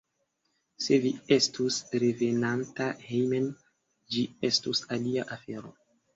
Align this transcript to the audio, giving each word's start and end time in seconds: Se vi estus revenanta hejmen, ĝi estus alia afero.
Se 0.85 0.97
vi 1.03 1.11
estus 1.35 1.77
revenanta 2.05 2.89
hejmen, 3.03 3.47
ĝi 4.17 4.27
estus 4.51 4.85
alia 4.99 5.29
afero. 5.39 5.73